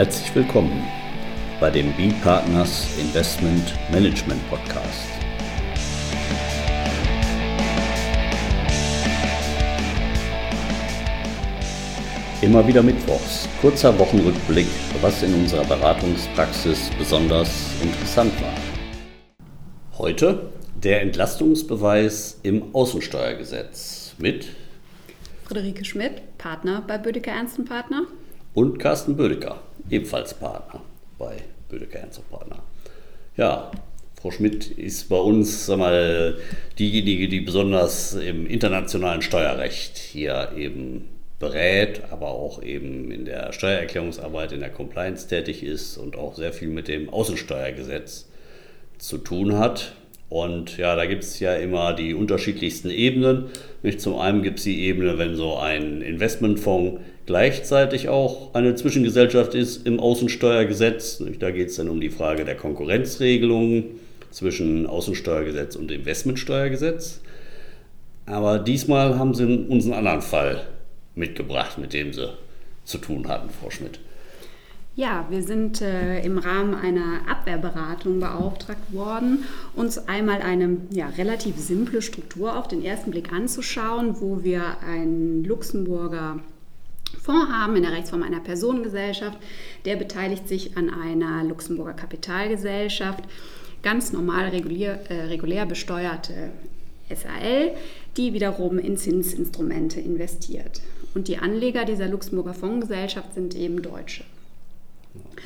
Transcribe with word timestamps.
Herzlich 0.00 0.34
willkommen 0.34 0.82
bei 1.60 1.68
dem 1.68 1.92
B-Partners 1.92 2.88
Investment 2.98 3.74
Management 3.92 4.40
Podcast. 4.48 5.10
Immer 12.40 12.66
wieder 12.66 12.82
Mittwochs, 12.82 13.46
kurzer 13.60 13.98
Wochenrückblick, 13.98 14.68
was 15.02 15.22
in 15.22 15.34
unserer 15.34 15.66
Beratungspraxis 15.66 16.88
besonders 16.98 17.70
interessant 17.82 18.32
war. 18.40 18.54
Heute 19.98 20.50
der 20.82 21.02
Entlastungsbeweis 21.02 22.40
im 22.42 22.74
Außensteuergesetz 22.74 24.14
mit 24.16 24.48
Friederike 25.44 25.84
Schmidt, 25.84 26.38
Partner 26.38 26.82
bei 26.86 26.96
Bödecker 26.96 27.32
Ernst 27.32 27.62
Partner. 27.66 28.06
Und 28.54 28.78
Carsten 28.78 29.14
Bödecker, 29.14 29.60
ebenfalls 29.90 30.34
Partner 30.34 30.80
bei 31.18 31.36
Bödecker 31.68 32.00
Ernst 32.00 32.28
Partner. 32.30 32.62
Ja, 33.36 33.70
Frau 34.20 34.30
Schmidt 34.30 34.66
ist 34.66 35.08
bei 35.08 35.16
uns 35.16 35.66
sag 35.66 35.78
mal, 35.78 36.38
diejenige, 36.78 37.28
die 37.28 37.40
besonders 37.40 38.14
im 38.14 38.46
internationalen 38.46 39.22
Steuerrecht 39.22 39.96
hier 39.96 40.52
eben 40.56 41.08
berät, 41.38 42.02
aber 42.10 42.28
auch 42.28 42.62
eben 42.62 43.10
in 43.10 43.24
der 43.24 43.52
Steuererklärungsarbeit, 43.52 44.52
in 44.52 44.60
der 44.60 44.70
Compliance 44.70 45.26
tätig 45.26 45.62
ist 45.62 45.96
und 45.96 46.16
auch 46.16 46.36
sehr 46.36 46.52
viel 46.52 46.68
mit 46.68 46.86
dem 46.86 47.08
Außensteuergesetz 47.08 48.28
zu 48.98 49.16
tun 49.18 49.56
hat. 49.56 49.94
Und 50.30 50.78
ja, 50.78 50.94
da 50.94 51.06
gibt 51.06 51.24
es 51.24 51.40
ja 51.40 51.54
immer 51.54 51.92
die 51.92 52.14
unterschiedlichsten 52.14 52.88
Ebenen. 52.88 53.46
Nicht 53.82 54.00
zum 54.00 54.16
einen 54.16 54.42
gibt 54.42 54.58
es 54.58 54.64
die 54.64 54.84
Ebene, 54.84 55.18
wenn 55.18 55.34
so 55.34 55.56
ein 55.56 56.02
Investmentfonds 56.02 57.00
gleichzeitig 57.26 58.08
auch 58.08 58.54
eine 58.54 58.76
Zwischengesellschaft 58.76 59.54
ist 59.54 59.86
im 59.86 59.98
Außensteuergesetz. 59.98 61.22
Da 61.40 61.50
geht 61.50 61.70
es 61.70 61.76
dann 61.76 61.88
um 61.88 62.00
die 62.00 62.10
Frage 62.10 62.44
der 62.44 62.54
Konkurrenzregelungen 62.54 63.84
zwischen 64.30 64.86
Außensteuergesetz 64.86 65.74
und 65.74 65.90
Investmentsteuergesetz. 65.90 67.22
Aber 68.26 68.60
diesmal 68.60 69.18
haben 69.18 69.34
Sie 69.34 69.44
uns 69.44 69.84
einen 69.86 69.94
anderen 69.94 70.22
Fall 70.22 70.62
mitgebracht, 71.16 71.76
mit 71.78 71.92
dem 71.92 72.12
Sie 72.12 72.28
zu 72.84 72.98
tun 72.98 73.26
hatten, 73.26 73.50
Frau 73.50 73.70
Schmidt. 73.70 73.98
Ja, 74.96 75.26
wir 75.30 75.42
sind 75.44 75.80
äh, 75.80 76.20
im 76.24 76.36
Rahmen 76.36 76.74
einer 76.74 77.20
Abwehrberatung 77.28 78.18
beauftragt 78.18 78.92
worden, 78.92 79.44
uns 79.76 80.08
einmal 80.08 80.42
eine 80.42 80.78
ja, 80.90 81.08
relativ 81.10 81.56
simple 81.58 82.02
Struktur 82.02 82.58
auf 82.58 82.66
den 82.66 82.84
ersten 82.84 83.12
Blick 83.12 83.32
anzuschauen, 83.32 84.20
wo 84.20 84.42
wir 84.42 84.78
einen 84.86 85.44
Luxemburger 85.44 86.40
Fonds 87.22 87.52
haben 87.52 87.76
in 87.76 87.82
der 87.82 87.92
Rechtsform 87.92 88.24
einer 88.24 88.40
Personengesellschaft. 88.40 89.38
Der 89.84 89.94
beteiligt 89.94 90.48
sich 90.48 90.76
an 90.76 90.90
einer 90.90 91.44
Luxemburger 91.44 91.92
Kapitalgesellschaft, 91.92 93.22
ganz 93.82 94.12
normal 94.12 94.48
regulär, 94.48 95.08
äh, 95.08 95.26
regulär 95.26 95.66
besteuerte 95.66 96.50
SAL, 97.08 97.76
die 98.16 98.34
wiederum 98.34 98.78
in 98.78 98.96
Zinsinstrumente 98.96 100.00
investiert. 100.00 100.80
Und 101.14 101.28
die 101.28 101.38
Anleger 101.38 101.84
dieser 101.84 102.08
Luxemburger 102.08 102.54
Fondsgesellschaft 102.54 103.34
sind 103.34 103.54
eben 103.54 103.82
Deutsche. 103.82 104.24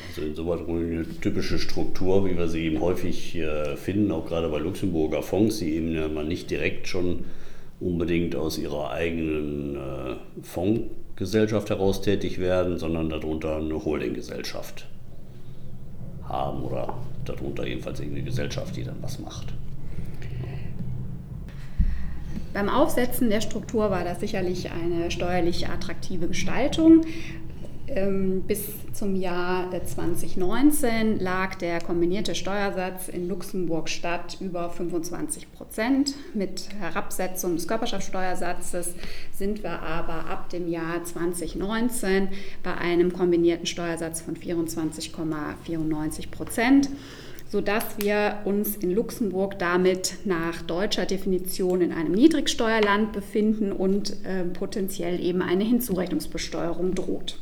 Also 0.08 0.22
insoweit 0.22 0.68
eine 0.68 1.04
typische 1.20 1.58
Struktur, 1.58 2.24
wie 2.26 2.36
wir 2.36 2.48
sie 2.48 2.66
eben 2.66 2.80
häufig 2.80 3.38
finden, 3.76 4.10
auch 4.12 4.26
gerade 4.26 4.48
bei 4.48 4.58
Luxemburger 4.58 5.22
Fonds, 5.22 5.58
die 5.58 5.74
eben 5.74 6.14
mal 6.14 6.24
nicht 6.24 6.50
direkt 6.50 6.88
schon 6.88 7.24
unbedingt 7.80 8.34
aus 8.36 8.58
ihrer 8.58 8.90
eigenen 8.90 9.76
äh, 9.76 10.16
Fondsgesellschaft 10.42 11.70
heraus 11.70 12.02
tätig 12.02 12.38
werden, 12.38 12.78
sondern 12.78 13.10
darunter 13.10 13.56
eine 13.56 13.84
Holdinggesellschaft 13.84 14.86
haben 16.28 16.62
oder 16.62 16.96
darunter 17.24 17.66
jedenfalls 17.66 18.00
irgendeine 18.00 18.24
Gesellschaft, 18.26 18.76
die 18.76 18.84
dann 18.84 18.96
was 19.02 19.18
macht. 19.18 19.52
Beim 22.54 22.68
Aufsetzen 22.68 23.30
der 23.30 23.40
Struktur 23.40 23.90
war 23.90 24.04
das 24.04 24.20
sicherlich 24.20 24.70
eine 24.70 25.10
steuerlich 25.10 25.68
attraktive 25.68 26.28
Gestaltung. 26.28 27.04
Ähm, 27.86 28.44
bis 28.46 28.62
zum 28.94 29.14
Jahr 29.14 29.70
2019 29.70 31.20
lag 31.20 31.54
der 31.56 31.82
kombinierte 31.82 32.34
Steuersatz 32.34 33.08
in 33.08 33.28
Luxemburg 33.28 33.90
statt 33.90 34.38
über 34.40 34.70
25 34.70 35.52
Prozent. 35.52 36.14
Mit 36.32 36.70
Herabsetzung 36.80 37.56
des 37.56 37.68
Körperschaftssteuersatzes 37.68 38.94
sind 39.32 39.62
wir 39.62 39.82
aber 39.82 40.26
ab 40.30 40.48
dem 40.48 40.66
Jahr 40.68 41.04
2019 41.04 42.28
bei 42.62 42.74
einem 42.74 43.12
kombinierten 43.12 43.66
Steuersatz 43.66 44.22
von 44.22 44.34
24,94 44.36 46.30
Prozent 46.30 46.88
sodass 47.50 47.98
wir 47.98 48.38
uns 48.46 48.74
in 48.76 48.92
Luxemburg 48.92 49.60
damit 49.60 50.14
nach 50.24 50.62
deutscher 50.62 51.06
Definition 51.06 51.82
in 51.82 51.92
einem 51.92 52.10
Niedrigsteuerland 52.10 53.12
befinden 53.12 53.70
und 53.70 54.16
äh, 54.24 54.42
potenziell 54.42 55.20
eben 55.20 55.40
eine 55.40 55.62
Hinzurechnungsbesteuerung 55.62 56.96
droht. 56.96 57.38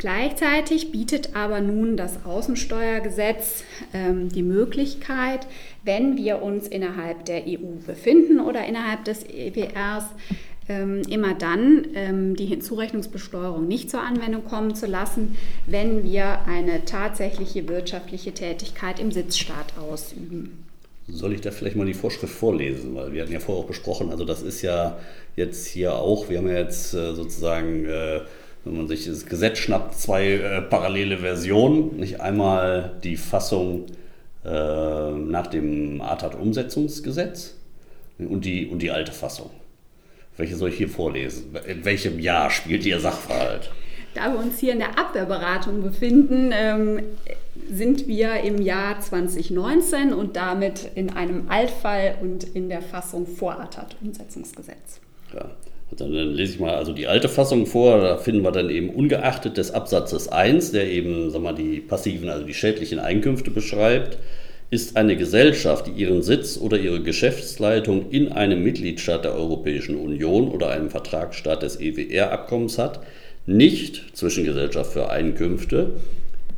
Gleichzeitig 0.00 0.92
bietet 0.92 1.36
aber 1.36 1.60
nun 1.60 1.98
das 1.98 2.24
Außensteuergesetz 2.24 3.64
ähm, 3.92 4.30
die 4.30 4.42
Möglichkeit, 4.42 5.46
wenn 5.84 6.16
wir 6.16 6.40
uns 6.40 6.66
innerhalb 6.66 7.26
der 7.26 7.42
EU 7.46 7.76
befinden 7.86 8.40
oder 8.40 8.64
innerhalb 8.64 9.04
des 9.04 9.24
EWRs, 9.28 10.04
ähm, 10.70 11.02
immer 11.10 11.34
dann 11.34 11.88
ähm, 11.94 12.34
die 12.34 12.46
Hinzurechnungsbesteuerung 12.46 13.68
nicht 13.68 13.90
zur 13.90 14.00
Anwendung 14.00 14.42
kommen 14.46 14.74
zu 14.74 14.86
lassen, 14.86 15.36
wenn 15.66 16.02
wir 16.02 16.46
eine 16.46 16.86
tatsächliche 16.86 17.68
wirtschaftliche 17.68 18.32
Tätigkeit 18.32 19.00
im 19.00 19.12
Sitzstaat 19.12 19.74
ausüben. 19.78 20.64
Soll 21.08 21.34
ich 21.34 21.42
da 21.42 21.50
vielleicht 21.50 21.76
mal 21.76 21.86
die 21.86 21.92
Vorschrift 21.92 22.32
vorlesen? 22.32 22.94
Weil 22.94 23.12
wir 23.12 23.20
hatten 23.20 23.32
ja 23.32 23.40
vorher 23.40 23.64
auch 23.64 23.68
besprochen, 23.68 24.10
also 24.10 24.24
das 24.24 24.40
ist 24.40 24.62
ja 24.62 24.98
jetzt 25.36 25.66
hier 25.66 25.94
auch, 25.96 26.30
wir 26.30 26.38
haben 26.38 26.48
ja 26.48 26.58
jetzt 26.58 26.94
äh, 26.94 27.12
sozusagen 27.12 27.84
äh, 27.84 28.20
wenn 28.64 28.76
man 28.76 28.88
sich 28.88 29.06
das 29.06 29.26
Gesetz 29.26 29.58
schnappt, 29.58 29.94
zwei 29.94 30.32
äh, 30.32 30.62
parallele 30.62 31.18
Versionen. 31.18 31.96
Nicht 31.96 32.20
einmal 32.20 32.92
die 33.02 33.16
Fassung 33.16 33.86
äh, 34.44 35.10
nach 35.12 35.46
dem 35.46 36.00
ATAT-Umsetzungsgesetz 36.00 37.54
und 38.18 38.44
die, 38.44 38.66
und 38.66 38.80
die 38.80 38.90
alte 38.90 39.12
Fassung. 39.12 39.50
Welche 40.36 40.56
soll 40.56 40.70
ich 40.70 40.76
hier 40.76 40.88
vorlesen? 40.88 41.56
In 41.66 41.84
welchem 41.84 42.18
Jahr 42.18 42.50
spielt 42.50 42.84
Ihr 42.86 43.00
Sachverhalt? 43.00 43.70
Da 44.14 44.32
wir 44.32 44.40
uns 44.40 44.58
hier 44.58 44.72
in 44.72 44.80
der 44.80 44.98
Abwehrberatung 44.98 45.82
befinden, 45.82 46.50
ähm, 46.52 47.02
sind 47.70 48.08
wir 48.08 48.40
im 48.40 48.60
Jahr 48.60 49.00
2019 49.00 50.12
und 50.12 50.36
damit 50.36 50.90
in 50.94 51.10
einem 51.10 51.48
Altfall 51.48 52.16
und 52.20 52.44
in 52.44 52.68
der 52.68 52.82
Fassung 52.82 53.26
vor 53.26 53.60
ATAT-Umsetzungsgesetz. 53.60 55.00
Ja. 55.34 55.50
Dann, 55.96 56.12
lese 56.12 56.54
ich 56.54 56.60
mal 56.60 56.74
also 56.74 56.92
die 56.92 57.08
alte 57.08 57.28
Fassung 57.28 57.66
vor, 57.66 58.00
da 58.00 58.16
finden 58.16 58.42
wir 58.42 58.52
dann 58.52 58.70
eben 58.70 58.90
ungeachtet 58.90 59.56
des 59.56 59.72
Absatzes 59.72 60.28
1, 60.28 60.72
der 60.72 60.88
eben 60.88 61.30
sag 61.30 61.42
mal, 61.42 61.54
die 61.54 61.80
passiven, 61.80 62.28
also 62.28 62.46
die 62.46 62.54
schädlichen 62.54 63.00
Einkünfte 63.00 63.50
beschreibt, 63.50 64.18
ist 64.70 64.96
eine 64.96 65.16
Gesellschaft, 65.16 65.88
die 65.88 65.90
ihren 65.90 66.22
Sitz 66.22 66.56
oder 66.56 66.78
ihre 66.78 67.02
Geschäftsleitung 67.02 68.10
in 68.10 68.30
einem 68.30 68.62
Mitgliedstaat 68.62 69.24
der 69.24 69.34
Europäischen 69.34 69.96
Union 69.96 70.48
oder 70.48 70.70
einem 70.70 70.90
Vertragsstaat 70.90 71.64
des 71.64 71.80
EWR-Abkommens 71.80 72.78
hat, 72.78 73.00
nicht 73.46 74.16
Zwischengesellschaft 74.16 74.92
für 74.92 75.10
Einkünfte, 75.10 75.94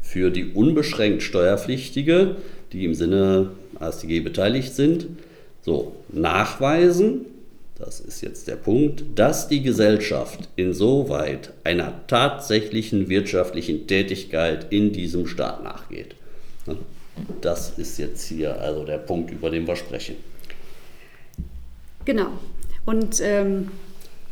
für 0.03 0.31
die 0.31 0.53
unbeschränkt 0.53 1.22
Steuerpflichtige, 1.22 2.37
die 2.75 2.84
im 2.84 2.94
Sinne 2.94 3.52
AStG 3.79 4.20
beteiligt 4.20 4.75
sind, 4.75 5.06
so 5.62 5.96
nachweisen, 6.11 7.26
das 7.84 7.99
ist 7.99 8.20
jetzt 8.20 8.46
der 8.46 8.55
Punkt, 8.55 9.02
dass 9.17 9.49
die 9.49 9.61
Gesellschaft 9.61 10.49
insoweit 10.55 11.52
einer 11.64 12.06
tatsächlichen 12.06 13.08
wirtschaftlichen 13.08 13.88
Tätigkeit 13.88 14.73
in 14.73 14.93
diesem 14.93 15.26
Staat 15.26 15.64
nachgeht. 15.64 16.14
Das 17.40 17.76
ist 17.79 17.99
jetzt 17.99 18.25
hier 18.29 18.61
also 18.61 18.84
der 18.84 18.99
Punkt, 18.99 19.32
über 19.32 19.50
den 19.50 19.67
wir 19.67 19.75
sprechen. 19.75 20.14
Genau. 22.05 22.29
Und 22.84 23.20
ähm, 23.20 23.69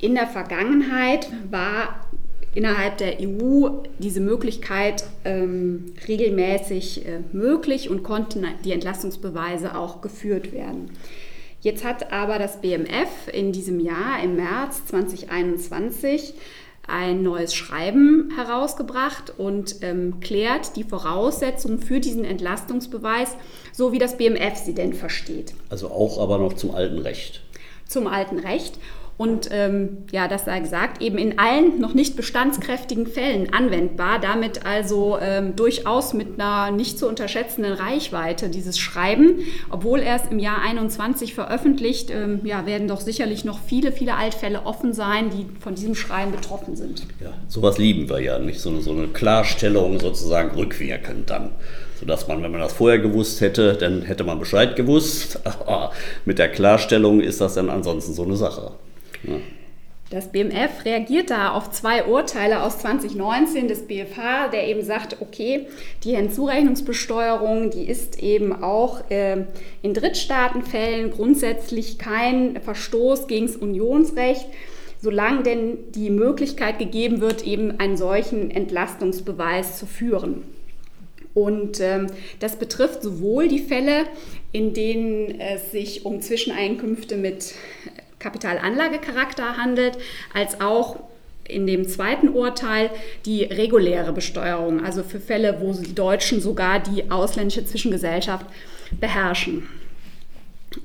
in 0.00 0.14
der 0.14 0.28
Vergangenheit 0.28 1.28
war 1.50 2.08
innerhalb 2.54 2.98
der 2.98 3.18
EU 3.20 3.68
diese 3.98 4.20
Möglichkeit 4.20 5.04
ähm, 5.24 5.92
regelmäßig 6.06 7.04
äh, 7.04 7.20
möglich 7.32 7.90
und 7.90 8.04
konnten 8.04 8.46
die 8.64 8.72
Entlastungsbeweise 8.72 9.76
auch 9.76 10.02
geführt 10.02 10.52
werden. 10.52 10.90
Jetzt 11.60 11.84
hat 11.84 12.12
aber 12.12 12.38
das 12.38 12.60
BMF 12.60 13.28
in 13.32 13.52
diesem 13.52 13.80
Jahr, 13.80 14.22
im 14.22 14.36
März 14.36 14.86
2021, 14.86 16.34
ein 16.86 17.22
neues 17.22 17.54
Schreiben 17.54 18.32
herausgebracht 18.34 19.34
und 19.36 19.76
ähm, 19.82 20.20
klärt 20.20 20.76
die 20.76 20.84
Voraussetzungen 20.84 21.78
für 21.78 22.00
diesen 22.00 22.24
Entlastungsbeweis, 22.24 23.36
so 23.72 23.92
wie 23.92 23.98
das 23.98 24.16
BMF 24.16 24.56
sie 24.56 24.74
denn 24.74 24.94
versteht. 24.94 25.54
Also 25.68 25.90
auch 25.90 26.18
aber 26.18 26.38
noch 26.38 26.54
zum 26.54 26.74
alten 26.74 26.98
Recht. 26.98 27.42
Zum 27.86 28.06
alten 28.06 28.38
Recht. 28.38 28.78
Und 29.20 29.50
ähm, 29.52 29.98
ja, 30.12 30.28
das 30.28 30.46
sei 30.46 30.60
gesagt, 30.60 31.02
eben 31.02 31.18
in 31.18 31.38
allen 31.38 31.78
noch 31.78 31.92
nicht 31.92 32.16
bestandskräftigen 32.16 33.06
Fällen 33.06 33.52
anwendbar, 33.52 34.18
damit 34.18 34.64
also 34.64 35.18
ähm, 35.20 35.54
durchaus 35.56 36.14
mit 36.14 36.40
einer 36.40 36.74
nicht 36.74 36.98
zu 36.98 37.06
unterschätzenden 37.06 37.74
Reichweite 37.74 38.48
dieses 38.48 38.78
Schreiben. 38.78 39.40
Obwohl 39.68 40.00
erst 40.00 40.32
im 40.32 40.38
Jahr 40.38 40.62
21 40.62 41.34
veröffentlicht, 41.34 42.10
ähm, 42.10 42.40
ja, 42.44 42.64
werden 42.64 42.88
doch 42.88 43.02
sicherlich 43.02 43.44
noch 43.44 43.58
viele, 43.60 43.92
viele 43.92 44.14
Altfälle 44.14 44.64
offen 44.64 44.94
sein, 44.94 45.28
die 45.28 45.44
von 45.60 45.74
diesem 45.74 45.94
Schreiben 45.94 46.32
betroffen 46.32 46.74
sind. 46.74 47.02
Ja, 47.22 47.34
sowas 47.46 47.76
lieben 47.76 48.08
wir 48.08 48.20
ja, 48.20 48.38
nicht 48.38 48.60
so 48.60 48.70
eine, 48.70 48.80
so 48.80 48.92
eine 48.92 49.08
Klarstellung 49.08 50.00
sozusagen 50.00 50.56
rückwirkend 50.56 51.28
dann 51.28 51.50
sodass 51.98 52.26
man, 52.26 52.42
wenn 52.42 52.52
man 52.52 52.62
das 52.62 52.72
vorher 52.72 52.98
gewusst 52.98 53.42
hätte, 53.42 53.74
dann 53.74 54.00
hätte 54.00 54.24
man 54.24 54.38
Bescheid 54.38 54.74
gewusst. 54.74 55.40
Aber 55.44 55.92
mit 56.24 56.38
der 56.38 56.48
Klarstellung 56.48 57.20
ist 57.20 57.42
das 57.42 57.52
dann 57.52 57.68
ansonsten 57.68 58.14
so 58.14 58.22
eine 58.22 58.36
Sache. 58.36 58.72
Das 60.10 60.32
BMF 60.32 60.84
reagiert 60.84 61.30
da 61.30 61.52
auf 61.52 61.70
zwei 61.70 62.04
Urteile 62.06 62.64
aus 62.64 62.78
2019 62.78 63.68
des 63.68 63.86
BFH, 63.86 64.48
der 64.48 64.66
eben 64.66 64.82
sagt, 64.82 65.18
okay, 65.20 65.66
die 66.02 66.16
Hinzurechnungsbesteuerung, 66.16 67.70
die 67.70 67.84
ist 67.84 68.20
eben 68.20 68.60
auch 68.60 69.08
äh, 69.08 69.44
in 69.82 69.94
Drittstaatenfällen 69.94 71.12
grundsätzlich 71.12 71.96
kein 71.98 72.60
Verstoß 72.60 73.28
gegen 73.28 73.46
das 73.46 73.54
Unionsrecht, 73.54 74.46
solange 75.00 75.44
denn 75.44 75.78
die 75.94 76.10
Möglichkeit 76.10 76.80
gegeben 76.80 77.20
wird, 77.20 77.46
eben 77.46 77.78
einen 77.78 77.96
solchen 77.96 78.50
Entlastungsbeweis 78.50 79.78
zu 79.78 79.86
führen. 79.86 80.42
Und 81.34 81.78
ähm, 81.80 82.08
das 82.40 82.56
betrifft 82.56 83.04
sowohl 83.04 83.46
die 83.46 83.60
Fälle, 83.60 84.06
in 84.50 84.74
denen 84.74 85.40
es 85.40 85.70
sich 85.70 86.04
um 86.04 86.20
Zwischeneinkünfte 86.20 87.16
mit 87.16 87.54
Kapitalanlagecharakter 88.20 89.56
handelt, 89.56 89.98
als 90.32 90.60
auch 90.60 91.00
in 91.48 91.66
dem 91.66 91.88
zweiten 91.88 92.28
Urteil 92.28 92.90
die 93.26 93.42
reguläre 93.44 94.12
Besteuerung, 94.12 94.84
also 94.84 95.02
für 95.02 95.18
Fälle, 95.18 95.56
wo 95.60 95.72
die 95.72 95.94
Deutschen 95.94 96.40
sogar 96.40 96.78
die 96.78 97.10
ausländische 97.10 97.64
Zwischengesellschaft 97.66 98.46
beherrschen. 99.00 99.66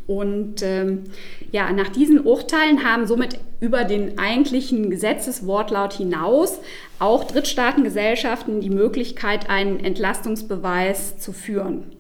Und 0.07 0.63
ähm, 0.63 1.03
ja, 1.51 1.71
nach 1.71 1.89
diesen 1.89 2.25
Urteilen 2.25 2.83
haben 2.83 3.05
somit 3.05 3.37
über 3.59 3.83
den 3.83 4.17
eigentlichen 4.17 4.89
Gesetzeswortlaut 4.89 5.93
hinaus 5.93 6.59
auch 6.97 7.23
Drittstaatengesellschaften 7.25 8.61
die 8.61 8.71
Möglichkeit, 8.71 9.49
einen 9.49 9.79
Entlastungsbeweis 9.79 11.19
zu 11.19 11.33
führen. 11.33 11.94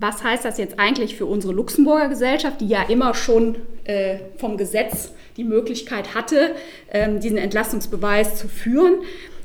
Was 0.00 0.24
heißt 0.24 0.44
das 0.46 0.56
jetzt 0.56 0.78
eigentlich 0.78 1.16
für 1.16 1.26
unsere 1.26 1.52
Luxemburger 1.52 2.08
Gesellschaft, 2.08 2.62
die 2.62 2.68
ja 2.68 2.84
immer 2.84 3.12
schon 3.12 3.56
äh, 3.84 4.16
vom 4.38 4.56
Gesetz 4.56 5.12
die 5.36 5.44
Möglichkeit 5.44 6.14
hatte, 6.14 6.54
ähm, 6.90 7.20
diesen 7.20 7.36
Entlastungsbeweis 7.36 8.36
zu 8.36 8.48
führen? 8.48 8.94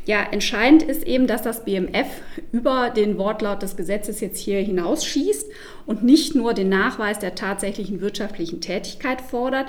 Ja, 0.05 0.25
entscheidend 0.31 0.83
ist 0.83 1.03
eben, 1.03 1.27
dass 1.27 1.41
das 1.41 1.65
BMF 1.65 2.07
über 2.53 2.89
den 2.89 3.17
Wortlaut 3.17 3.63
des 3.63 3.75
Gesetzes 3.75 4.21
jetzt 4.21 4.37
hier 4.37 4.61
hinausschießt 4.61 5.45
und 5.87 6.03
nicht 6.03 6.35
nur 6.35 6.53
den 6.53 6.69
Nachweis 6.69 7.19
der 7.19 7.35
tatsächlichen 7.35 7.99
wirtschaftlichen 7.99 8.61
Tätigkeit 8.61 9.19
fordert, 9.19 9.67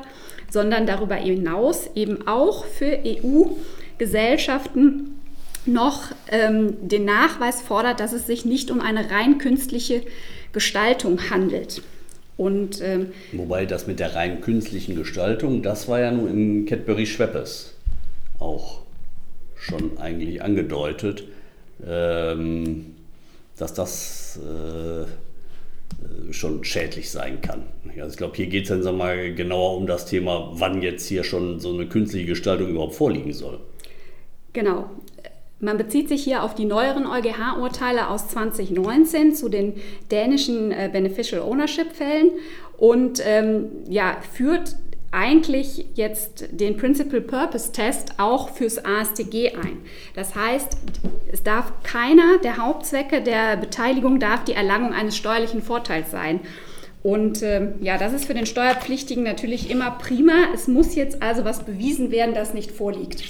sondern 0.51 0.87
darüber 0.87 1.17
hinaus 1.17 1.91
eben 1.97 2.29
auch 2.29 2.65
für 2.65 3.01
EU-Gesellschaften 3.05 5.19
noch 5.65 6.13
ähm, 6.31 6.77
den 6.81 7.05
Nachweis 7.05 7.63
fordert, 7.63 7.99
dass 7.99 8.13
es 8.13 8.27
sich 8.27 8.45
nicht 8.45 8.71
um 8.71 8.81
eine 8.81 9.11
rein 9.11 9.39
künstliche 9.39 10.03
Gestaltung 10.57 11.29
handelt. 11.29 11.83
Und, 12.39 12.81
ähm, 12.81 13.13
Wobei 13.33 13.67
das 13.67 13.87
mit 13.87 14.01
der 14.01 14.15
rein 14.15 14.41
künstlichen 14.41 14.97
Gestaltung, 14.97 15.63
das 15.63 15.87
war 15.87 16.01
ja 16.01 16.11
nun 16.11 16.31
im 16.31 16.65
Cadbury 16.65 17.05
Schweppes 17.05 17.75
auch 18.39 18.81
schon 19.55 19.99
eigentlich 19.99 20.43
angedeutet, 20.43 21.25
ähm, 21.87 22.95
dass 23.59 23.75
das 23.75 24.41
äh, 24.43 26.33
schon 26.33 26.65
schädlich 26.65 27.11
sein 27.11 27.43
kann. 27.43 27.65
Also 27.99 28.13
ich 28.13 28.17
glaube, 28.17 28.37
hier 28.37 28.47
geht 28.47 28.63
es 28.63 28.71
dann 28.71 28.83
sag 28.83 28.97
mal, 28.97 29.35
genauer 29.35 29.77
um 29.77 29.87
das 29.87 30.07
Thema, 30.07 30.53
wann 30.55 30.81
jetzt 30.81 31.07
hier 31.07 31.23
schon 31.23 31.61
so 31.61 31.75
eine 31.75 31.87
künstliche 31.87 32.25
Gestaltung 32.25 32.71
überhaupt 32.71 32.95
vorliegen 32.95 33.35
soll. 33.35 33.61
Genau. 34.55 34.89
Man 35.67 35.79
bezieht 35.79 36.09
sich 36.09 36.23
hier 36.23 36.45
auf 36.45 36.55
die 36.55 36.65
neueren 36.65 37.09
EuGH-Urteile 37.09 38.09
aus 38.09 38.29
2019 38.29 39.35
zu 39.35 39.49
den 39.49 39.75
dänischen 40.13 40.71
äh, 40.71 40.89
Beneficial 40.93 41.43
Ownership-Fällen 41.43 42.31
und 42.77 43.21
ähm, 43.27 43.67
ja, 43.89 44.17
führt 44.33 44.77
eigentlich 45.11 45.87
jetzt 45.97 46.47
den 46.53 46.77
Principal 46.77 47.21
Purpose 47.21 47.73
Test 47.73 48.13
auch 48.19 48.51
fürs 48.51 48.85
ASTG 48.85 49.57
ein. 49.57 49.79
Das 50.15 50.37
heißt, 50.37 50.77
es 51.33 51.43
darf 51.43 51.73
keiner 51.83 52.39
der 52.45 52.59
Hauptzwecke 52.59 53.21
der 53.21 53.57
Beteiligung 53.57 54.21
darf 54.21 54.45
die 54.45 54.53
Erlangung 54.53 54.93
eines 54.93 55.17
steuerlichen 55.17 55.63
Vorteils 55.63 56.13
sein. 56.13 56.39
Und 57.03 57.43
äh, 57.43 57.73
ja, 57.81 57.99
das 57.99 58.13
ist 58.13 58.27
für 58.27 58.35
den 58.35 58.47
Steuerpflichtigen 58.47 59.25
natürlich 59.25 59.69
immer 59.69 59.91
prima. 59.91 60.47
Es 60.55 60.69
muss 60.69 60.95
jetzt 60.95 61.25
also 61.25 61.45
was 61.45 61.65
bewiesen 61.65 62.13
werden, 62.13 62.37
das 62.37 62.55
nicht 62.55 62.71
vorliegt. 62.71 63.25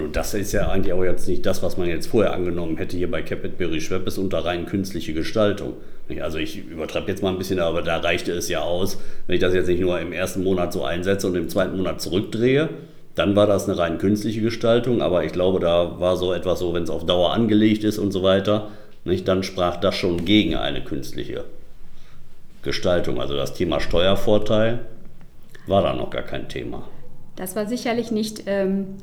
Und 0.00 0.16
das 0.16 0.34
ist 0.34 0.52
ja 0.52 0.68
eigentlich 0.68 0.92
auch 0.92 1.04
jetzt 1.04 1.28
nicht 1.28 1.44
das, 1.46 1.62
was 1.62 1.76
man 1.76 1.88
jetzt 1.88 2.06
vorher 2.06 2.32
angenommen 2.32 2.76
hätte 2.76 2.96
hier 2.96 3.10
bei 3.10 3.22
Capitberry 3.22 3.80
Schweppes 3.80 4.18
unter 4.18 4.44
rein 4.44 4.66
künstliche 4.66 5.12
Gestaltung. 5.12 5.74
Also 6.20 6.38
ich 6.38 6.58
übertreibe 6.58 7.10
jetzt 7.10 7.22
mal 7.22 7.30
ein 7.30 7.38
bisschen, 7.38 7.60
aber 7.60 7.82
da 7.82 7.98
reichte 7.98 8.32
es 8.32 8.48
ja 8.48 8.60
aus, 8.60 8.98
wenn 9.26 9.34
ich 9.34 9.40
das 9.40 9.54
jetzt 9.54 9.68
nicht 9.68 9.80
nur 9.80 9.98
im 10.00 10.12
ersten 10.12 10.42
Monat 10.42 10.72
so 10.72 10.84
einsetze 10.84 11.26
und 11.26 11.34
im 11.34 11.48
zweiten 11.48 11.76
Monat 11.76 12.00
zurückdrehe, 12.00 12.68
dann 13.14 13.36
war 13.36 13.46
das 13.46 13.68
eine 13.68 13.78
rein 13.78 13.98
künstliche 13.98 14.40
Gestaltung, 14.40 15.00
aber 15.00 15.24
ich 15.24 15.32
glaube, 15.32 15.60
da 15.60 15.98
war 16.00 16.16
so 16.16 16.32
etwas 16.32 16.58
so, 16.58 16.74
wenn 16.74 16.82
es 16.82 16.90
auf 16.90 17.06
Dauer 17.06 17.32
angelegt 17.32 17.84
ist 17.84 17.98
und 17.98 18.12
so 18.12 18.22
weiter, 18.22 18.70
nicht, 19.04 19.28
dann 19.28 19.42
sprach 19.42 19.76
das 19.76 19.94
schon 19.94 20.24
gegen 20.24 20.56
eine 20.56 20.82
künstliche 20.82 21.44
Gestaltung. 22.62 23.20
Also 23.20 23.36
das 23.36 23.54
Thema 23.54 23.80
Steuervorteil 23.80 24.80
war 25.66 25.82
da 25.82 25.94
noch 25.94 26.10
gar 26.10 26.22
kein 26.22 26.48
Thema. 26.48 26.88
Das 27.36 27.54
war 27.56 27.66
sicherlich 27.66 28.10
nicht 28.10 28.44
ähm, 28.46 28.96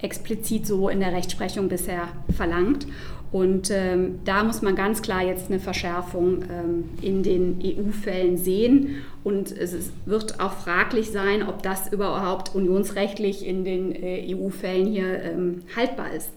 explizit 0.00 0.66
so 0.66 0.88
in 0.88 1.00
der 1.00 1.12
Rechtsprechung 1.12 1.68
bisher 1.68 2.08
verlangt. 2.34 2.86
Und 3.32 3.70
ähm, 3.70 4.20
da 4.24 4.44
muss 4.44 4.62
man 4.62 4.76
ganz 4.76 5.02
klar 5.02 5.22
jetzt 5.22 5.50
eine 5.50 5.58
Verschärfung 5.58 6.42
ähm, 6.42 6.84
in 7.02 7.22
den 7.22 7.58
EU-Fällen 7.62 8.36
sehen. 8.36 9.02
Und 9.24 9.50
es 9.50 9.90
wird 10.04 10.38
auch 10.40 10.52
fraglich 10.52 11.10
sein, 11.10 11.42
ob 11.42 11.62
das 11.62 11.92
überhaupt 11.92 12.54
unionsrechtlich 12.54 13.44
in 13.44 13.64
den 13.64 13.94
äh, 13.94 14.34
EU-Fällen 14.34 14.86
hier 14.86 15.22
ähm, 15.22 15.62
haltbar 15.74 16.12
ist. 16.12 16.30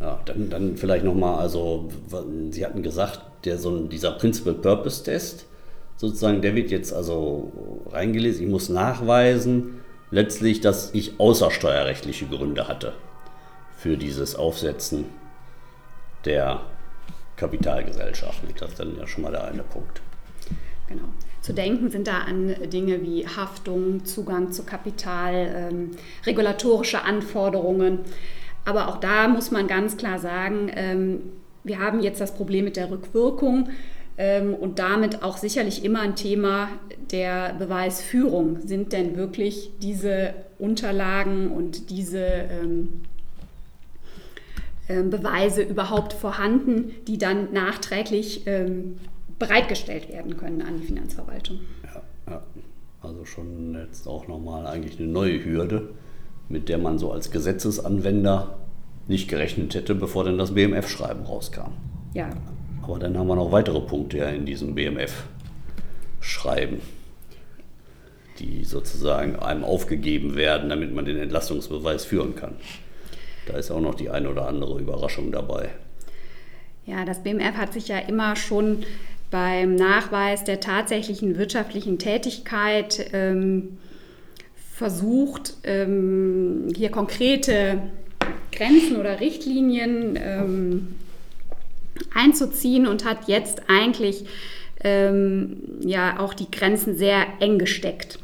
Ja, 0.00 0.18
dann, 0.24 0.48
dann 0.48 0.76
vielleicht 0.76 1.04
nochmal, 1.04 1.40
also 1.40 1.90
Sie 2.50 2.64
hatten 2.64 2.82
gesagt, 2.82 3.20
der, 3.44 3.58
so 3.58 3.78
dieser 3.80 4.12
Principal 4.12 4.54
Purpose 4.54 5.04
Test, 5.04 5.46
sozusagen, 5.96 6.40
der 6.40 6.54
wird 6.54 6.70
jetzt 6.70 6.92
also 6.92 7.52
reingelesen. 7.90 8.44
Ich 8.44 8.50
muss 8.50 8.68
nachweisen, 8.68 9.80
letztlich, 10.10 10.60
dass 10.60 10.94
ich 10.94 11.18
außersteuerrechtliche 11.20 12.26
Gründe 12.26 12.68
hatte 12.68 12.94
für 13.76 13.96
dieses 13.96 14.36
Aufsetzen 14.36 15.06
der 16.24 16.62
Kapitalgesellschaften. 17.36 18.48
Das 18.58 18.70
ist 18.70 18.80
dann 18.80 18.96
ja 18.96 19.06
schon 19.06 19.22
mal 19.22 19.30
der 19.30 19.44
eine 19.44 19.62
Punkt. 19.62 20.02
Genau. 20.88 21.04
Zu 21.40 21.52
denken 21.52 21.90
sind 21.90 22.06
da 22.08 22.20
an 22.20 22.54
Dinge 22.70 23.02
wie 23.02 23.26
Haftung, 23.26 24.04
Zugang 24.04 24.50
zu 24.52 24.64
Kapital, 24.64 25.70
ähm, 25.70 25.90
regulatorische 26.26 27.02
Anforderungen. 27.02 28.00
Aber 28.64 28.88
auch 28.88 28.98
da 28.98 29.28
muss 29.28 29.50
man 29.50 29.68
ganz 29.68 29.96
klar 29.96 30.18
sagen, 30.18 30.70
ähm, 30.74 31.20
wir 31.64 31.78
haben 31.78 32.00
jetzt 32.00 32.20
das 32.20 32.34
Problem 32.34 32.64
mit 32.64 32.76
der 32.76 32.90
Rückwirkung 32.90 33.68
und 34.60 34.80
damit 34.80 35.22
auch 35.22 35.36
sicherlich 35.36 35.84
immer 35.84 36.00
ein 36.00 36.16
Thema 36.16 36.70
der 37.12 37.54
Beweisführung. 37.54 38.58
Sind 38.66 38.92
denn 38.92 39.16
wirklich 39.16 39.70
diese 39.80 40.34
Unterlagen 40.58 41.52
und 41.52 41.90
diese 41.90 42.18
ähm, 42.18 43.02
ähm, 44.88 45.10
Beweise 45.10 45.62
überhaupt 45.62 46.14
vorhanden, 46.14 46.92
die 47.06 47.18
dann 47.18 47.52
nachträglich 47.52 48.46
ähm, 48.46 48.96
bereitgestellt 49.38 50.08
werden 50.08 50.36
können 50.36 50.62
an 50.62 50.80
die 50.80 50.86
Finanzverwaltung? 50.86 51.60
Ja, 51.84 52.02
ja. 52.32 52.42
also 53.02 53.24
schon 53.24 53.74
jetzt 53.74 54.08
auch 54.08 54.26
nochmal 54.26 54.66
eigentlich 54.66 54.98
eine 54.98 55.08
neue 55.08 55.44
Hürde, 55.44 55.90
mit 56.48 56.68
der 56.68 56.78
man 56.78 56.98
so 56.98 57.12
als 57.12 57.30
Gesetzesanwender 57.30 58.58
nicht 59.06 59.28
gerechnet 59.28 59.74
hätte, 59.74 59.94
bevor 59.94 60.24
dann 60.24 60.38
das 60.38 60.54
BMF-Schreiben 60.54 61.24
rauskam. 61.24 61.72
Ja, 62.14 62.30
aber 62.88 62.98
dann 62.98 63.18
haben 63.18 63.26
wir 63.26 63.36
noch 63.36 63.52
weitere 63.52 63.80
Punkte 63.80 64.16
in 64.18 64.46
diesem 64.46 64.74
BMF-Schreiben, 64.74 66.80
die 68.38 68.64
sozusagen 68.64 69.36
einem 69.36 69.62
aufgegeben 69.62 70.36
werden, 70.36 70.70
damit 70.70 70.94
man 70.94 71.04
den 71.04 71.18
Entlastungsbeweis 71.18 72.06
führen 72.06 72.34
kann. 72.34 72.54
Da 73.46 73.58
ist 73.58 73.70
auch 73.70 73.82
noch 73.82 73.94
die 73.94 74.08
eine 74.08 74.30
oder 74.30 74.48
andere 74.48 74.80
Überraschung 74.80 75.32
dabei. 75.32 75.68
Ja, 76.86 77.04
das 77.04 77.22
BMF 77.22 77.58
hat 77.58 77.74
sich 77.74 77.88
ja 77.88 77.98
immer 77.98 78.36
schon 78.36 78.84
beim 79.30 79.74
Nachweis 79.74 80.44
der 80.44 80.60
tatsächlichen 80.60 81.36
wirtschaftlichen 81.36 81.98
Tätigkeit 81.98 83.10
ähm, 83.12 83.76
versucht, 84.72 85.58
ähm, 85.64 86.68
hier 86.74 86.90
konkrete 86.90 87.82
Grenzen 88.50 88.96
oder 88.96 89.20
Richtlinien 89.20 90.18
ähm, 90.18 90.94
einzuziehen 92.14 92.86
und 92.86 93.04
hat 93.04 93.28
jetzt 93.28 93.62
eigentlich 93.68 94.24
ähm, 94.82 95.56
ja 95.80 96.20
auch 96.20 96.34
die 96.34 96.50
Grenzen 96.50 96.96
sehr 96.96 97.26
eng 97.40 97.58
gesteckt. 97.58 98.18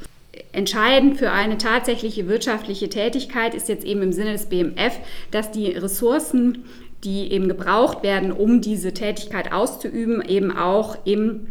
Entscheidend 0.53 1.19
für 1.19 1.33
eine 1.33 1.59
tatsächliche 1.59 2.29
wirtschaftliche 2.29 2.89
Tätigkeit 2.89 3.55
ist 3.55 3.69
jetzt 3.69 3.85
eben 3.85 4.03
im 4.03 4.13
Sinne 4.13 4.33
des 4.33 4.47
BMF, 4.47 4.99
dass 5.31 5.51
die 5.51 5.69
Ressourcen, 5.71 6.65
die 7.03 7.33
eben 7.33 7.49
gebraucht 7.49 8.03
werden, 8.03 8.33
um 8.33 8.61
diese 8.61 8.95
Tätigkeit 8.95 9.53
auszuüben, 9.53 10.23
eben 10.23 10.57
auch 10.57 10.97
im 11.05 11.49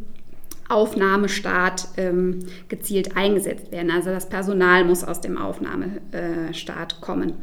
Aufnahmestaat 0.69 1.87
ähm, 1.97 2.39
gezielt 2.69 3.17
eingesetzt 3.17 3.71
werden. 3.71 3.91
Also 3.91 4.09
das 4.09 4.29
Personal 4.29 4.85
muss 4.85 5.03
aus 5.03 5.21
dem 5.21 5.37
Aufnahmestaat 5.37 7.01
kommen. 7.01 7.33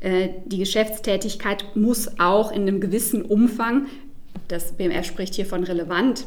Äh, 0.00 0.30
die 0.46 0.58
Geschäftstätigkeit 0.58 1.76
muss 1.76 2.18
auch 2.18 2.50
in 2.50 2.62
einem 2.62 2.80
gewissen 2.80 3.22
Umfang, 3.22 3.86
das 4.48 4.72
BMF 4.72 5.06
spricht 5.06 5.34
hier 5.34 5.46
von 5.46 5.64
relevant, 5.64 6.26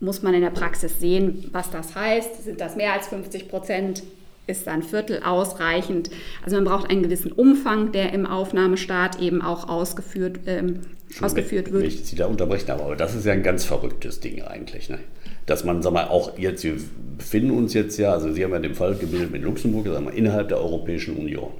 muss 0.00 0.22
man 0.22 0.34
in 0.34 0.40
der 0.40 0.50
Praxis 0.50 0.98
sehen, 0.98 1.48
was 1.52 1.70
das 1.70 1.94
heißt. 1.94 2.44
Sind 2.44 2.60
das 2.60 2.74
mehr 2.74 2.92
als 2.92 3.08
50 3.08 3.48
Prozent? 3.48 4.02
Ist 4.48 4.66
ein 4.66 4.82
Viertel 4.82 5.22
ausreichend? 5.24 6.10
Also 6.44 6.56
man 6.56 6.64
braucht 6.64 6.90
einen 6.90 7.04
gewissen 7.04 7.30
Umfang, 7.30 7.92
der 7.92 8.12
im 8.12 8.26
Aufnahmestaat 8.26 9.20
eben 9.20 9.40
auch 9.40 9.68
ausgeführt, 9.68 10.40
ähm, 10.46 10.80
ausgeführt 11.20 11.72
wird. 11.72 11.84
Ich 11.84 12.04
Sie 12.04 12.16
da 12.16 12.26
unterbrechen, 12.26 12.72
aber 12.72 12.96
das 12.96 13.14
ist 13.14 13.24
ja 13.24 13.32
ein 13.32 13.44
ganz 13.44 13.64
verrücktes 13.64 14.18
Ding 14.18 14.42
eigentlich. 14.42 14.88
Ne? 14.88 14.98
Dass 15.46 15.62
man, 15.62 15.80
sag 15.80 15.92
mal, 15.92 16.08
auch 16.08 16.36
jetzt, 16.36 16.64
wir 16.64 16.74
befinden 17.16 17.52
uns 17.52 17.72
jetzt 17.72 17.98
ja, 17.98 18.12
also 18.12 18.32
Sie 18.32 18.42
haben 18.42 18.50
ja 18.50 18.58
den 18.58 18.74
Fall 18.74 18.96
gebildet 18.96 19.30
mit 19.30 19.42
Luxemburg, 19.42 19.86
sagen 19.86 20.06
wir, 20.06 20.12
innerhalb 20.12 20.48
der 20.48 20.58
Europäischen 20.58 21.16
Union. 21.16 21.52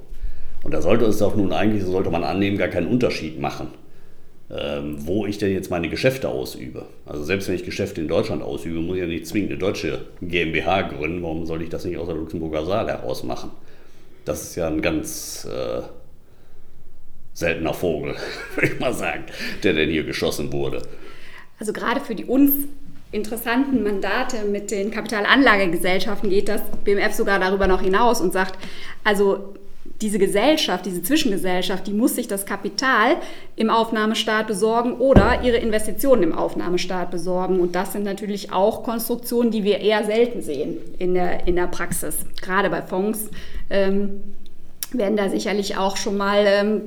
Und 0.63 0.73
da 0.73 0.81
sollte 0.81 1.05
es 1.05 1.19
doch 1.19 1.37
nun 1.37 1.53
eigentlich, 1.53 1.85
sollte 1.85 2.09
man 2.09 2.25
annehmen, 2.25 2.57
gar 2.57 2.67
keinen 2.67 2.87
Unterschied 2.87 3.39
machen 3.39 3.69
wo 4.49 5.25
ich 5.25 5.37
denn 5.37 5.51
jetzt 5.51 5.71
meine 5.71 5.89
Geschäfte 5.89 6.29
ausübe. 6.29 6.85
Also 7.05 7.23
selbst 7.23 7.47
wenn 7.47 7.55
ich 7.55 7.63
Geschäfte 7.63 8.01
in 8.01 8.07
Deutschland 8.07 8.43
ausübe, 8.43 8.81
muss 8.81 8.95
ich 8.95 9.01
ja 9.01 9.07
nicht 9.07 9.25
zwingend 9.25 9.51
eine 9.51 9.59
deutsche 9.59 10.05
GmbH 10.21 10.83
gründen. 10.83 11.23
Warum 11.23 11.45
soll 11.45 11.61
ich 11.61 11.69
das 11.69 11.85
nicht 11.85 11.97
aus 11.97 12.07
der 12.07 12.15
Luxemburger 12.15 12.65
Saal 12.65 12.87
heraus 12.87 13.23
machen? 13.23 13.51
Das 14.25 14.43
ist 14.43 14.55
ja 14.55 14.67
ein 14.67 14.81
ganz 14.81 15.45
äh, 15.45 15.81
seltener 17.33 17.73
Vogel, 17.73 18.15
würde 18.55 18.73
ich 18.73 18.79
mal 18.79 18.93
sagen, 18.93 19.25
der 19.63 19.73
denn 19.73 19.89
hier 19.89 20.03
geschossen 20.03 20.51
wurde. 20.51 20.83
Also 21.59 21.73
gerade 21.73 22.01
für 22.01 22.15
die 22.15 22.25
uns 22.25 22.67
interessanten 23.11 23.83
Mandate 23.83 24.43
mit 24.45 24.71
den 24.71 24.91
Kapitalanlagegesellschaften 24.91 26.29
geht 26.29 26.49
das 26.49 26.61
BMF 26.83 27.13
sogar 27.13 27.39
darüber 27.39 27.67
noch 27.67 27.81
hinaus 27.81 28.19
und 28.19 28.33
sagt, 28.33 28.57
also 29.03 29.53
diese 30.01 30.19
Gesellschaft, 30.19 30.85
diese 30.85 31.01
Zwischengesellschaft, 31.01 31.87
die 31.87 31.93
muss 31.93 32.15
sich 32.15 32.27
das 32.27 32.45
Kapital 32.45 33.17
im 33.55 33.69
Aufnahmestaat 33.69 34.47
besorgen 34.47 34.93
oder 34.93 35.41
ihre 35.43 35.57
Investitionen 35.57 36.23
im 36.23 36.33
Aufnahmestaat 36.33 37.11
besorgen. 37.11 37.59
Und 37.59 37.75
das 37.75 37.93
sind 37.93 38.03
natürlich 38.03 38.51
auch 38.51 38.83
Konstruktionen, 38.83 39.51
die 39.51 39.63
wir 39.63 39.79
eher 39.79 40.03
selten 40.03 40.41
sehen 40.41 40.77
in 40.99 41.13
der, 41.13 41.47
in 41.47 41.55
der 41.55 41.67
Praxis. 41.67 42.25
Gerade 42.41 42.69
bei 42.69 42.81
Fonds 42.81 43.29
ähm, 43.69 44.21
werden 44.91 45.15
da 45.15 45.29
sicherlich 45.29 45.77
auch 45.77 45.95
schon 45.95 46.17
mal 46.17 46.43
ähm, 46.45 46.81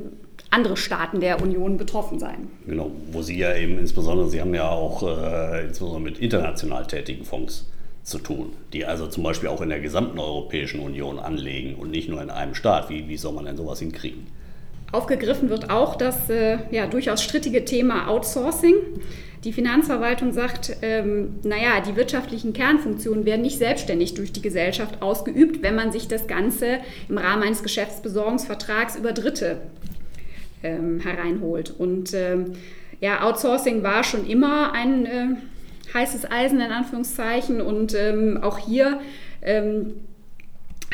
andere 0.50 0.76
Staaten 0.76 1.20
der 1.20 1.42
Union 1.42 1.76
betroffen 1.76 2.18
sein. 2.18 2.48
Genau, 2.66 2.90
wo 3.12 3.22
Sie 3.22 3.38
ja 3.38 3.54
eben 3.54 3.78
insbesondere, 3.78 4.28
Sie 4.28 4.40
haben 4.40 4.54
ja 4.54 4.68
auch 4.68 5.02
äh, 5.02 5.66
insbesondere 5.66 6.00
mit 6.00 6.18
international 6.18 6.86
tätigen 6.86 7.24
Fonds 7.24 7.66
zu 8.06 8.18
tun, 8.18 8.52
die 8.72 8.86
also 8.86 9.08
zum 9.08 9.24
Beispiel 9.24 9.48
auch 9.48 9.60
in 9.60 9.68
der 9.68 9.80
gesamten 9.80 10.20
Europäischen 10.20 10.78
Union 10.78 11.18
anlegen 11.18 11.74
und 11.74 11.90
nicht 11.90 12.08
nur 12.08 12.22
in 12.22 12.30
einem 12.30 12.54
Staat. 12.54 12.88
Wie, 12.88 13.08
wie 13.08 13.16
soll 13.16 13.32
man 13.32 13.46
denn 13.46 13.56
sowas 13.56 13.80
hinkriegen? 13.80 14.28
Aufgegriffen 14.92 15.50
wird 15.50 15.70
auch 15.70 15.96
das 15.96 16.30
äh, 16.30 16.58
ja, 16.70 16.86
durchaus 16.86 17.22
strittige 17.24 17.64
Thema 17.64 18.06
Outsourcing. 18.06 18.74
Die 19.42 19.52
Finanzverwaltung 19.52 20.32
sagt, 20.32 20.76
ähm, 20.82 21.40
naja, 21.42 21.80
die 21.84 21.96
wirtschaftlichen 21.96 22.52
Kernfunktionen 22.52 23.24
werden 23.24 23.42
nicht 23.42 23.58
selbstständig 23.58 24.14
durch 24.14 24.32
die 24.32 24.42
Gesellschaft 24.42 25.02
ausgeübt, 25.02 25.62
wenn 25.62 25.74
man 25.74 25.90
sich 25.90 26.06
das 26.06 26.28
Ganze 26.28 26.78
im 27.08 27.18
Rahmen 27.18 27.42
eines 27.42 27.64
Geschäftsbesorgungsvertrags 27.64 28.94
über 28.94 29.12
Dritte 29.12 29.62
ähm, 30.62 31.00
hereinholt. 31.00 31.74
Und 31.76 32.14
ähm, 32.14 32.52
ja, 33.00 33.22
Outsourcing 33.22 33.82
war 33.82 34.04
schon 34.04 34.24
immer 34.26 34.72
ein 34.72 35.06
äh, 35.06 35.26
heißes 35.94 36.30
Eisen 36.30 36.60
in 36.60 36.70
Anführungszeichen. 36.70 37.60
Und 37.60 37.94
ähm, 37.94 38.38
auch 38.42 38.58
hier 38.58 39.00
ähm, 39.42 39.94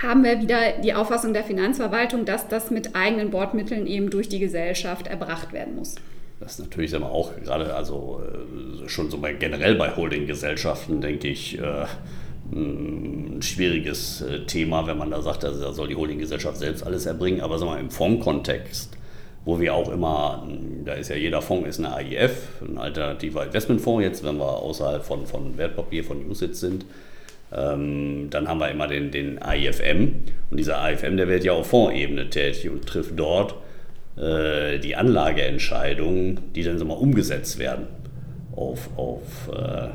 haben 0.01 0.25
wir 0.25 0.41
wieder 0.41 0.81
die 0.83 0.95
Auffassung 0.95 1.33
der 1.33 1.45
Finanzverwaltung, 1.45 2.25
dass 2.25 2.49
das 2.49 2.71
mit 2.71 2.95
eigenen 2.95 3.31
Bordmitteln 3.31 3.87
eben 3.87 4.11
durch 4.11 4.29
die 4.29 4.39
Gesellschaft 4.39 5.07
erbracht 5.07 5.53
werden 5.53 5.77
muss. 5.77 5.97
Das 6.41 6.55
ist 6.55 6.59
natürlich 6.59 6.91
wir, 6.91 7.05
auch 7.05 7.31
gerade, 7.37 7.75
also 7.75 8.21
äh, 8.85 8.89
schon 8.89 9.11
so 9.11 9.19
bei, 9.19 9.33
generell 9.33 9.77
bei 9.77 9.95
Holdinggesellschaften, 9.95 11.01
denke 11.01 11.29
ich, 11.29 11.59
äh, 11.59 11.87
ein 12.53 13.41
schwieriges 13.43 14.23
äh, 14.23 14.41
Thema, 14.47 14.87
wenn 14.87 14.99
man 14.99 15.11
da 15.11 15.23
sagt, 15.23 15.45
also 15.45 15.61
da 15.61 15.73
soll 15.73 15.89
die 15.89 15.95
Holdinggesellschaft 15.95 16.59
selbst 16.59 16.85
alles 16.85 17.07
erbringen. 17.07 17.41
Aber 17.41 17.59
sagen 17.59 17.73
wir, 17.73 17.79
im 17.79 17.91
Fondskontext 17.91 18.97
wo 19.45 19.61
wir 19.61 19.75
auch 19.75 19.91
immer, 19.91 20.47
da 20.85 20.93
ist 20.95 21.09
ja 21.09 21.17
jeder 21.17 21.43
Fonds 21.43 21.69
ist 21.69 21.79
eine 21.79 21.95
AIF, 21.95 22.61
ein 22.61 22.79
alternativer 22.79 23.45
Investmentfonds 23.45 24.05
jetzt, 24.05 24.25
wenn 24.25 24.37
wir 24.37 24.63
außerhalb 24.63 25.05
von, 25.05 25.27
von 25.27 25.59
Wertpapier, 25.59 26.05
von 26.05 26.29
USITS 26.29 26.61
sind. 26.61 26.85
Ähm, 27.53 28.29
dann 28.31 28.49
haben 28.49 28.61
wir 28.61 28.71
immer 28.71 28.87
den, 28.87 29.11
den 29.11 29.43
AIFM 29.43 30.13
und 30.51 30.57
dieser 30.57 30.81
AIFM, 30.81 31.17
der 31.17 31.29
wird 31.29 31.45
ja 31.45 31.53
auf 31.53 31.67
Fondsebene 31.67 32.31
tätig 32.31 32.71
und 32.71 32.87
trifft 32.87 33.19
dort 33.19 33.55
äh, 34.17 34.79
die 34.79 34.97
Anlageentscheidungen, 34.97 36.53
die 36.55 36.63
dann 36.63 36.79
so 36.79 36.85
mal 36.85 36.95
umgesetzt 36.95 37.59
werden 37.59 37.89
auf, 38.55 38.89
auf 38.97 39.51
äh, 39.55 39.89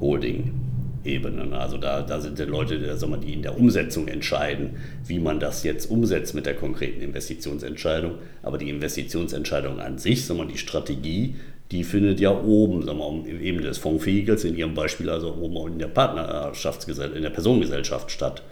Holding. 0.00 0.69
Ebenen. 1.04 1.54
Also 1.54 1.78
da, 1.78 2.02
da 2.02 2.20
sind 2.20 2.38
die 2.38 2.44
Leute, 2.44 2.78
die 2.78 3.32
in 3.32 3.42
der 3.42 3.58
Umsetzung 3.58 4.08
entscheiden, 4.08 4.76
wie 5.06 5.18
man 5.18 5.40
das 5.40 5.62
jetzt 5.62 5.90
umsetzt 5.90 6.34
mit 6.34 6.46
der 6.46 6.54
konkreten 6.54 7.00
Investitionsentscheidung. 7.00 8.16
Aber 8.42 8.58
die 8.58 8.68
Investitionsentscheidung 8.68 9.80
an 9.80 9.98
sich, 9.98 10.26
die 10.26 10.58
Strategie, 10.58 11.36
die 11.70 11.84
findet 11.84 12.18
ja 12.20 12.30
oben, 12.30 12.82
sagen 12.82 12.98
wir, 12.98 13.30
im 13.30 13.40
Ebene 13.40 13.68
des 13.68 13.78
Fondsvehikels, 13.78 14.44
in 14.44 14.56
Ihrem 14.56 14.74
Beispiel 14.74 15.08
also 15.08 15.34
oben 15.34 15.72
in 15.72 15.78
der 15.78 15.86
Partnerschaftsgesellschaft, 15.86 17.16
in 17.16 17.22
der 17.22 17.30
Personengesellschaft 17.30 18.10
statt. 18.10 18.42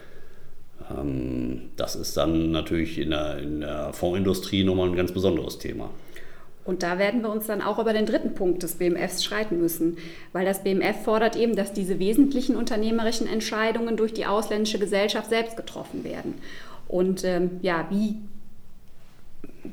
Ähm, 0.90 1.70
das 1.76 1.96
ist 1.96 2.16
dann 2.16 2.52
natürlich 2.52 2.98
in 2.98 3.10
der, 3.10 3.38
in 3.38 3.60
der 3.60 3.92
Fondsindustrie 3.92 4.64
nochmal 4.64 4.88
ein 4.88 4.96
ganz 4.96 5.12
besonderes 5.12 5.58
Thema. 5.58 5.90
Und 6.68 6.82
da 6.82 6.98
werden 6.98 7.22
wir 7.22 7.30
uns 7.30 7.46
dann 7.46 7.62
auch 7.62 7.78
über 7.78 7.94
den 7.94 8.04
dritten 8.04 8.34
Punkt 8.34 8.62
des 8.62 8.74
BMFs 8.74 9.24
schreiten 9.24 9.58
müssen, 9.58 9.96
weil 10.34 10.44
das 10.44 10.62
BMF 10.62 11.02
fordert 11.02 11.34
eben, 11.34 11.56
dass 11.56 11.72
diese 11.72 11.98
wesentlichen 11.98 12.56
unternehmerischen 12.56 13.26
Entscheidungen 13.26 13.96
durch 13.96 14.12
die 14.12 14.26
ausländische 14.26 14.78
Gesellschaft 14.78 15.30
selbst 15.30 15.56
getroffen 15.56 16.04
werden. 16.04 16.34
Und 16.86 17.24
ähm, 17.24 17.52
ja, 17.62 17.86
wie 17.88 18.16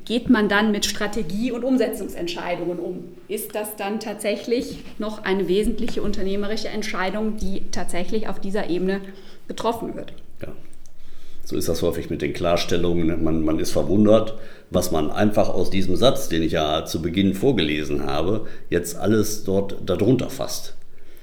geht 0.06 0.30
man 0.30 0.48
dann 0.48 0.72
mit 0.72 0.86
Strategie 0.86 1.52
und 1.52 1.64
Umsetzungsentscheidungen 1.64 2.78
um? 2.78 3.04
Ist 3.28 3.54
das 3.54 3.76
dann 3.76 4.00
tatsächlich 4.00 4.78
noch 4.98 5.22
eine 5.22 5.48
wesentliche 5.48 6.00
unternehmerische 6.00 6.68
Entscheidung, 6.68 7.36
die 7.36 7.64
tatsächlich 7.72 8.26
auf 8.26 8.40
dieser 8.40 8.70
Ebene 8.70 9.02
getroffen 9.48 9.96
wird? 9.96 10.14
Ja. 10.40 10.48
So 11.46 11.54
ist 11.54 11.68
das 11.68 11.80
häufig 11.82 12.10
mit 12.10 12.22
den 12.22 12.32
Klarstellungen. 12.32 13.22
Man, 13.22 13.44
man 13.44 13.60
ist 13.60 13.70
verwundert, 13.70 14.34
was 14.70 14.90
man 14.90 15.12
einfach 15.12 15.48
aus 15.48 15.70
diesem 15.70 15.94
Satz, 15.94 16.28
den 16.28 16.42
ich 16.42 16.52
ja 16.52 16.84
zu 16.84 17.00
Beginn 17.00 17.34
vorgelesen 17.34 18.04
habe, 18.04 18.48
jetzt 18.68 18.96
alles 18.96 19.44
dort 19.44 19.76
darunter 19.86 20.28
fasst. 20.28 20.74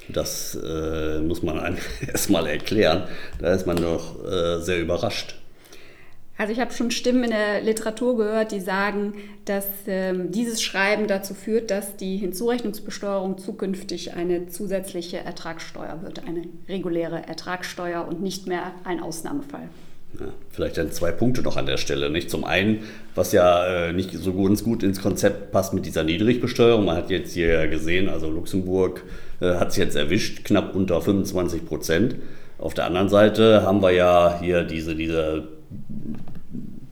Das 0.08 0.56
äh, 0.56 1.20
muss 1.20 1.44
man 1.44 1.77
erstmal 2.08 2.48
erklären. 2.48 3.03
Da 3.39 3.53
ist 3.53 3.68
man 3.68 3.75
doch 3.75 4.24
äh, 4.24 4.62
sehr 4.62 4.80
überrascht. 4.80 5.36
Also 6.38 6.53
ich 6.53 6.60
habe 6.62 6.72
schon 6.72 6.89
Stimmen 6.89 7.25
in 7.25 7.32
der 7.32 7.62
Literatur 7.62 8.15
gehört, 8.15 8.53
die 8.53 8.62
sagen, 8.62 9.15
dass 9.44 9.68
ähm, 9.88 10.32
dieses 10.32 10.63
Schreiben 10.63 11.08
dazu 11.08 11.34
führt, 11.34 11.70
dass 11.70 11.98
die 11.98 12.15
Hinzurechnungsbesteuerung 12.15 13.38
zukünftig 13.38 14.13
eine 14.13 14.48
zusätzliche 14.48 15.18
Ertragssteuer 15.18 16.01
wird, 16.01 16.25
eine 16.25 16.44
reguläre 16.70 17.27
Ertragssteuer 17.27 18.08
und 18.08 18.22
nicht 18.22 18.48
mehr 18.48 18.72
ein 18.86 19.01
Ausnahmefall. 19.01 19.70
Vielleicht 20.50 20.77
dann 20.77 20.91
zwei 20.91 21.12
Punkte 21.12 21.41
noch 21.41 21.58
an 21.58 21.65
der 21.65 21.77
Stelle. 21.77 22.10
Nicht? 22.10 22.29
Zum 22.29 22.43
einen, 22.43 22.79
was 23.15 23.32
ja 23.32 23.65
äh, 23.65 23.93
nicht 23.93 24.12
so 24.13 24.34
ganz 24.34 24.63
gut 24.63 24.84
ins 24.84 25.01
Konzept 25.01 25.51
passt 25.51 25.74
mit 25.74 25.86
dieser 25.86 26.03
Niedrigbesteuerung. 26.03 26.86
Man 26.86 26.98
hat 26.98 27.10
jetzt 27.10 27.34
hier 27.34 27.67
gesehen, 27.67 28.10
also 28.10 28.29
Luxemburg 28.29 29.03
äh, 29.41 29.55
hat 29.55 29.70
es 29.70 29.77
jetzt 29.77 29.96
erwischt, 29.96 30.46
knapp 30.46 30.75
unter 30.75 31.01
25 31.01 31.65
Prozent. 31.65 32.15
Auf 32.60 32.74
der 32.74 32.86
anderen 32.86 33.10
Seite 33.10 33.63
haben 33.63 33.82
wir 33.82 33.91
ja 33.91 34.39
hier 34.39 34.63
diese, 34.63 34.96
diese 34.96 35.48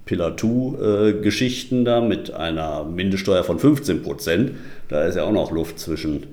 Pillar 0.06 0.32
2-Geschichten 0.32 1.82
äh, 1.82 1.86
da 1.86 2.02
mit 2.02 2.34
einer 2.34 2.84
Mindeststeuer 2.84 3.44
von 3.44 3.60
15 3.60 4.02
Prozent. 4.02 4.52
Da 4.90 5.06
ist 5.06 5.16
ja 5.16 5.24
auch 5.24 5.32
noch 5.32 5.52
Luft 5.52 5.80
zwischen 5.80 6.28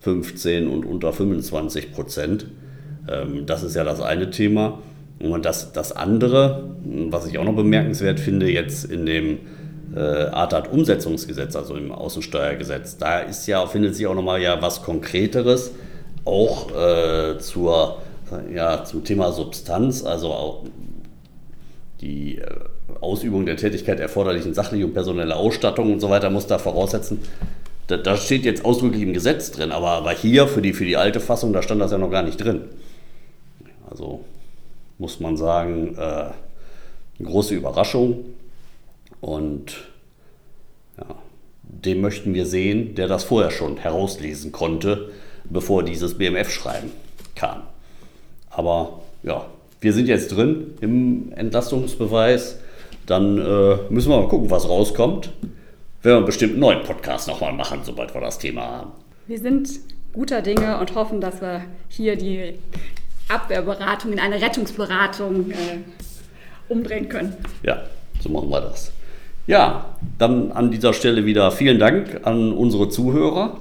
15 0.00 0.68
und 0.68 0.84
unter 0.84 1.12
25 1.12 1.92
Prozent. 1.92 2.46
Ähm, 3.08 3.46
das 3.46 3.62
ist 3.62 3.74
ja 3.74 3.82
das 3.82 4.00
eine 4.00 4.30
Thema. 4.30 4.78
Und 5.18 5.44
das, 5.44 5.72
das 5.72 5.92
andere, 5.92 6.64
was 7.10 7.26
ich 7.26 7.38
auch 7.38 7.44
noch 7.44 7.56
bemerkenswert 7.56 8.20
finde, 8.20 8.50
jetzt 8.50 8.84
in 8.84 9.06
dem 9.06 9.38
äh, 9.94 9.98
ATAT-Umsetzungsgesetz, 9.98 11.56
also 11.56 11.74
im 11.74 11.90
Außensteuergesetz, 11.90 12.98
da 12.98 13.20
ist 13.20 13.46
ja, 13.46 13.66
findet 13.66 13.94
sich 13.94 14.06
auch 14.06 14.14
nochmal 14.14 14.42
ja 14.42 14.60
was 14.60 14.82
Konkreteres, 14.82 15.72
auch 16.24 16.70
äh, 16.76 17.38
zur, 17.38 17.98
ja, 18.52 18.84
zum 18.84 19.04
Thema 19.04 19.32
Substanz, 19.32 20.04
also 20.04 20.32
auch 20.32 20.64
die 22.00 22.38
äh, 22.38 22.46
Ausübung 23.00 23.46
der 23.46 23.56
Tätigkeit 23.56 24.00
erforderlichen 24.00 24.52
sachliche 24.52 24.84
und 24.84 24.92
personelle 24.92 25.36
Ausstattung 25.36 25.92
und 25.92 26.00
so 26.00 26.10
weiter 26.10 26.28
muss 26.28 26.46
da 26.46 26.58
voraussetzen. 26.58 27.20
Da, 27.86 27.96
da 27.96 28.16
steht 28.16 28.44
jetzt 28.44 28.64
ausdrücklich 28.64 29.02
im 29.02 29.14
Gesetz 29.14 29.50
drin, 29.52 29.72
aber, 29.72 29.90
aber 29.90 30.10
hier 30.10 30.46
für 30.46 30.60
die, 30.60 30.72
für 30.72 30.84
die 30.84 30.96
alte 30.96 31.20
Fassung, 31.20 31.52
da 31.52 31.62
stand 31.62 31.80
das 31.80 31.92
ja 31.92 31.98
noch 31.98 32.10
gar 32.10 32.22
nicht 32.22 32.36
drin. 32.36 32.62
Also 33.88 34.24
muss 34.98 35.20
man 35.20 35.36
sagen, 35.36 35.94
äh, 35.96 36.00
eine 36.00 36.34
große 37.22 37.54
Überraschung. 37.54 38.24
Und 39.20 39.88
ja, 40.98 41.06
den 41.62 42.00
möchten 42.00 42.34
wir 42.34 42.46
sehen, 42.46 42.94
der 42.94 43.08
das 43.08 43.24
vorher 43.24 43.50
schon 43.50 43.76
herauslesen 43.76 44.52
konnte, 44.52 45.10
bevor 45.44 45.82
dieses 45.82 46.16
BMF-Schreiben 46.18 46.90
kam. 47.34 47.62
Aber 48.50 49.00
ja, 49.22 49.46
wir 49.80 49.92
sind 49.92 50.08
jetzt 50.08 50.28
drin 50.28 50.74
im 50.80 51.32
Entlastungsbeweis. 51.32 52.58
Dann 53.06 53.38
äh, 53.38 53.76
müssen 53.90 54.10
wir 54.10 54.20
mal 54.20 54.28
gucken, 54.28 54.50
was 54.50 54.68
rauskommt. 54.68 55.30
Werden 56.02 56.22
wir 56.22 56.26
bestimmt 56.26 56.52
einen 56.52 56.60
neuen 56.60 56.82
Podcast 56.82 57.28
nochmal 57.28 57.52
machen, 57.52 57.80
sobald 57.84 58.14
wir 58.14 58.20
das 58.20 58.38
Thema 58.38 58.62
haben. 58.62 58.92
Wir 59.26 59.38
sind 59.38 59.68
guter 60.12 60.40
Dinge 60.40 60.78
und 60.78 60.94
hoffen, 60.94 61.20
dass 61.20 61.40
wir 61.40 61.62
hier 61.88 62.16
die 62.16 62.54
Abwehrberatung 63.28 64.12
in 64.12 64.20
eine 64.20 64.40
Rettungsberatung 64.40 65.50
äh, 65.50 65.78
umdrehen 66.68 67.08
können. 67.08 67.36
Ja, 67.62 67.82
so 68.20 68.28
machen 68.28 68.50
wir 68.50 68.60
das. 68.60 68.92
Ja, 69.46 69.96
dann 70.18 70.52
an 70.52 70.70
dieser 70.70 70.92
Stelle 70.92 71.24
wieder 71.24 71.50
vielen 71.52 71.78
Dank 71.78 72.20
an 72.24 72.52
unsere 72.52 72.88
Zuhörer 72.88 73.60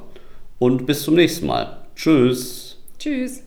und 0.60 0.86
bis 0.86 1.04
zum 1.04 1.16
nächsten 1.16 1.46
Mal. 1.46 1.78
Tschüss. 1.96 2.78
Tschüss. 2.98 3.45